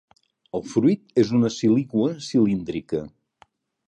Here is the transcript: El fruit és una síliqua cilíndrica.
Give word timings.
El 0.59 0.63
fruit 0.69 1.13
és 1.23 1.29
una 1.39 1.51
síliqua 1.55 2.07
cilíndrica. 2.29 3.03